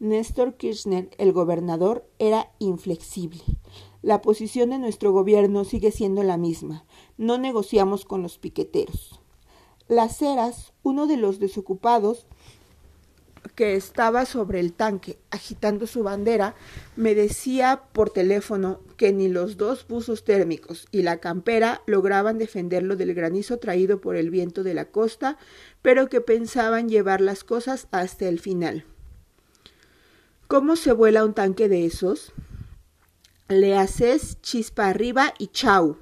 Néstor 0.00 0.54
Kirchner, 0.54 1.10
el 1.18 1.32
gobernador, 1.32 2.08
era 2.18 2.50
inflexible. 2.58 3.42
La 4.00 4.22
posición 4.22 4.70
de 4.70 4.78
nuestro 4.78 5.12
gobierno 5.12 5.64
sigue 5.66 5.92
siendo 5.92 6.22
la 6.22 6.38
misma. 6.38 6.86
No 7.18 7.36
negociamos 7.36 8.06
con 8.06 8.22
los 8.22 8.38
piqueteros. 8.38 9.20
Las 9.88 10.22
Heras, 10.22 10.72
uno 10.82 11.06
de 11.06 11.18
los 11.18 11.38
desocupados 11.38 12.26
que 13.54 13.76
estaba 13.76 14.24
sobre 14.24 14.58
el 14.58 14.72
tanque 14.72 15.18
agitando 15.30 15.86
su 15.86 16.02
bandera, 16.02 16.54
me 16.96 17.14
decía 17.14 17.82
por 17.92 18.08
teléfono 18.08 18.80
que 18.96 19.12
ni 19.12 19.28
los 19.28 19.58
dos 19.58 19.86
buzos 19.86 20.24
térmicos 20.24 20.88
y 20.90 21.02
la 21.02 21.18
campera 21.18 21.82
lograban 21.84 22.38
defenderlo 22.38 22.96
del 22.96 23.12
granizo 23.12 23.58
traído 23.58 24.00
por 24.00 24.16
el 24.16 24.30
viento 24.30 24.62
de 24.62 24.72
la 24.72 24.86
costa, 24.86 25.36
pero 25.82 26.08
que 26.08 26.22
pensaban 26.22 26.88
llevar 26.88 27.20
las 27.20 27.44
cosas 27.44 27.86
hasta 27.90 28.28
el 28.28 28.40
final. 28.40 28.86
¿Cómo 30.50 30.74
se 30.74 30.90
vuela 30.90 31.24
un 31.24 31.32
tanque 31.32 31.68
de 31.68 31.86
esos? 31.86 32.32
Le 33.48 33.76
haces 33.76 34.42
chispa 34.42 34.88
arriba 34.88 35.32
y 35.38 35.46
chau. 35.46 35.96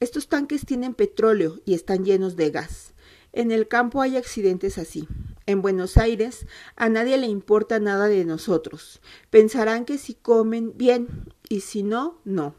Estos 0.00 0.28
tanques 0.28 0.66
tienen 0.66 0.92
petróleo 0.92 1.60
y 1.64 1.72
están 1.72 2.04
llenos 2.04 2.36
de 2.36 2.50
gas. 2.50 2.92
En 3.32 3.50
el 3.50 3.68
campo 3.68 4.02
hay 4.02 4.18
accidentes 4.18 4.76
así. 4.76 5.08
En 5.46 5.62
Buenos 5.62 5.96
Aires 5.96 6.46
a 6.76 6.90
nadie 6.90 7.16
le 7.16 7.28
importa 7.28 7.80
nada 7.80 8.08
de 8.08 8.26
nosotros. 8.26 9.00
Pensarán 9.30 9.86
que 9.86 9.96
si 9.96 10.12
comen 10.12 10.76
bien 10.76 11.32
y 11.48 11.62
si 11.62 11.82
no, 11.82 12.20
no. 12.26 12.54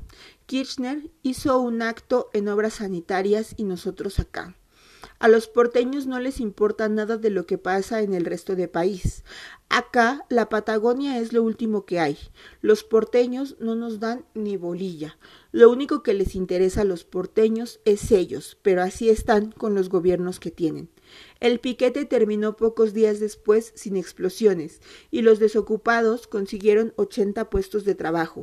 Kirchner 0.48 1.12
hizo 1.22 1.60
un 1.60 1.84
acto 1.84 2.32
en 2.34 2.48
obras 2.48 2.74
sanitarias 2.74 3.54
y 3.58 3.66
nosotros 3.66 4.18
acá. 4.18 4.56
A 5.20 5.28
los 5.28 5.48
porteños 5.48 6.08
no 6.08 6.20
les 6.20 6.40
importa 6.40 6.90
nada 6.90 7.18
de 7.18 7.30
lo 7.30 7.46
que 7.46 7.60
pasa 7.60 8.02
en 8.02 8.16
el 8.16 8.26
resto 8.26 8.56
del 8.56 8.70
país. 8.70 9.24
Acá 9.74 10.26
la 10.28 10.50
Patagonia 10.50 11.18
es 11.20 11.32
lo 11.32 11.44
último 11.44 11.86
que 11.86 12.02
hay. 12.02 12.18
Los 12.62 12.84
porteños 12.84 13.56
no 13.62 13.74
nos 13.74 14.02
dan 14.02 14.26
ni 14.34 14.58
bolilla. 14.58 15.18
Lo 15.54 15.72
único 15.72 16.04
que 16.04 16.14
les 16.14 16.36
interesa 16.36 16.82
a 16.82 16.84
los 16.84 17.06
porteños 17.06 17.80
es 17.86 18.12
ellos, 18.12 18.58
pero 18.64 18.82
así 18.82 19.10
están 19.10 19.54
con 19.54 19.74
los 19.74 19.88
gobiernos 19.88 20.42
que 20.42 20.52
tienen. 20.52 20.90
El 21.40 21.62
piquete 21.62 22.04
terminó 22.04 22.58
pocos 22.58 22.94
días 22.94 23.22
después 23.22 23.72
sin 23.74 23.96
explosiones 23.96 24.82
y 25.10 25.22
los 25.22 25.40
desocupados 25.40 26.28
consiguieron 26.28 26.92
80 26.98 27.50
puestos 27.50 27.86
de 27.86 27.96
trabajo. 27.96 28.42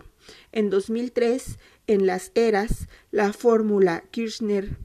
En 0.51 0.71
2003, 0.71 1.59
en 1.89 2.07
las 2.07 2.33
eras, 2.37 2.89
la 3.11 3.35
fórmula 3.35 4.03
Kirchner 4.13 4.79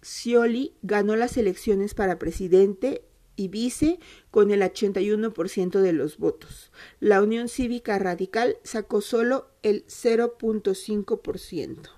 Scioli 0.00 0.74
ganó 0.82 1.16
las 1.16 1.36
elecciones 1.36 1.94
para 1.94 2.20
presidente 2.20 3.02
y 3.38 3.48
vice 3.48 3.98
con 4.30 4.50
el 4.50 4.60
81% 4.60 5.80
de 5.80 5.94
los 5.94 6.18
votos. 6.18 6.70
La 7.00 7.22
Unión 7.22 7.48
Cívica 7.48 7.98
Radical 7.98 8.58
sacó 8.64 9.00
solo 9.00 9.48
el 9.62 9.86
0.5%. 9.86 11.97